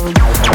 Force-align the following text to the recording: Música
Música 0.00 0.51